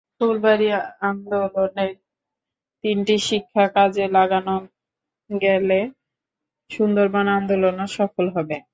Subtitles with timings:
[0.15, 0.67] ফুলবাড়ী
[1.01, 1.93] আন্দোলনের
[2.83, 4.55] তিনটি শিক্ষা কাজে লাগানো
[5.29, 5.79] গেলে
[6.71, 8.57] সুন্দরবন আন্দোলনও সফল হবে।